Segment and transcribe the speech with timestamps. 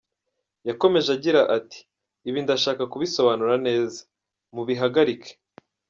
[0.67, 1.79] Yakomeje agira ati
[2.29, 3.99] “Ibi ndashaka kubisobanura neza,
[4.55, 5.31] mubihagarike.